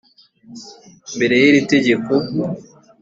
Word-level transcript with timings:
mbere 1.15 1.33
y 1.41 1.45
iri 1.49 1.61
tegeko 1.73 2.11